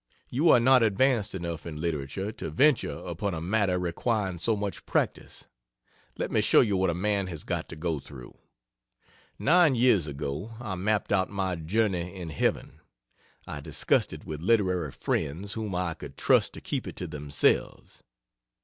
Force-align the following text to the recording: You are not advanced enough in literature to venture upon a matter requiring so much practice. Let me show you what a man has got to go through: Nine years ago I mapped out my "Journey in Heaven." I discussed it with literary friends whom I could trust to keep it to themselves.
You 0.31 0.49
are 0.49 0.59
not 0.59 0.81
advanced 0.81 1.35
enough 1.35 1.63
in 1.67 1.79
literature 1.79 2.31
to 2.31 2.49
venture 2.49 2.89
upon 3.05 3.35
a 3.35 3.39
matter 3.39 3.77
requiring 3.77 4.39
so 4.39 4.55
much 4.55 4.83
practice. 4.87 5.45
Let 6.17 6.31
me 6.31 6.41
show 6.41 6.61
you 6.61 6.75
what 6.75 6.89
a 6.89 6.95
man 6.95 7.27
has 7.27 7.43
got 7.43 7.69
to 7.69 7.75
go 7.75 7.99
through: 7.99 8.35
Nine 9.37 9.75
years 9.75 10.07
ago 10.07 10.55
I 10.59 10.73
mapped 10.73 11.11
out 11.13 11.29
my 11.29 11.55
"Journey 11.55 12.15
in 12.15 12.31
Heaven." 12.31 12.79
I 13.45 13.59
discussed 13.61 14.11
it 14.11 14.25
with 14.25 14.41
literary 14.41 14.91
friends 14.91 15.53
whom 15.53 15.75
I 15.75 15.93
could 15.93 16.17
trust 16.17 16.53
to 16.53 16.61
keep 16.61 16.87
it 16.87 16.95
to 16.95 17.05
themselves. 17.05 18.01